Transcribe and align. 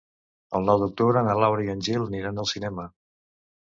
El 0.59 0.65
nou 0.69 0.79
d'octubre 0.85 1.23
na 1.29 1.37
Laura 1.45 1.69
i 1.69 1.71
en 1.77 1.87
Gil 1.91 2.09
aniran 2.09 2.47
al 2.47 2.53
cinema. 2.57 2.93